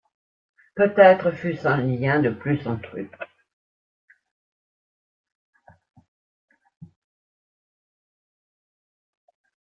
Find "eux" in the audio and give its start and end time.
2.97-3.07